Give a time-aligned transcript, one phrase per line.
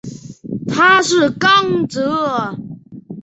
[0.67, 2.57] 他是刚铎。